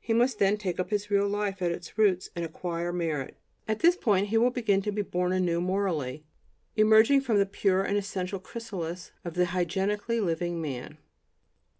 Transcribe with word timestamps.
He 0.00 0.12
must 0.12 0.38
then 0.38 0.56
take 0.56 0.78
up 0.78 0.90
his 0.90 1.10
real 1.10 1.26
life 1.28 1.60
at 1.60 1.72
its 1.72 1.98
roots 1.98 2.30
and 2.36 2.44
"acquire 2.44 2.92
merit." 2.92 3.36
At 3.66 3.80
this 3.80 3.96
point 3.96 4.28
he 4.28 4.38
will 4.38 4.52
begin 4.52 4.82
to 4.82 4.92
be 4.92 5.02
born 5.02 5.32
anew 5.32 5.60
morally, 5.60 6.22
emerging 6.76 7.22
from 7.22 7.38
the 7.38 7.44
pure 7.46 7.82
and 7.82 7.96
essential 7.96 8.38
chrysalis 8.38 9.10
of 9.24 9.34
the 9.34 9.46
"hygienically" 9.46 10.20
living 10.20 10.62
man. 10.62 10.98